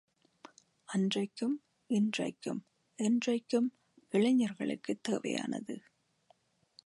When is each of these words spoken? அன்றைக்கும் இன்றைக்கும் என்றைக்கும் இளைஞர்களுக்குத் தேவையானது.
அன்றைக்கும் 0.87 1.55
இன்றைக்கும் 1.87 2.65
என்றைக்கும் 2.97 3.69
இளைஞர்களுக்குத் 4.09 5.03
தேவையானது. 5.03 5.81